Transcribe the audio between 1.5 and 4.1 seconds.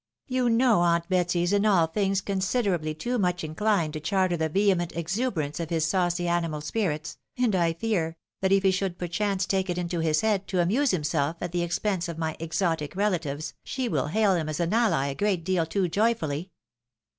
in all things considerably too much inchned to